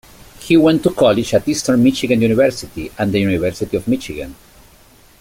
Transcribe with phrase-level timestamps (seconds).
[0.39, 4.33] He went to college at Eastern Michigan University and the University of Michigan.